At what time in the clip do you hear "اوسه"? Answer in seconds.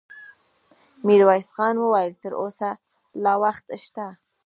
2.41-2.71